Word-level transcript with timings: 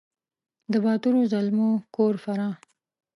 د 0.71 0.73
باتور 0.83 1.15
زلمو 1.31 1.69
کور 1.95 2.15
فراه 2.23 2.53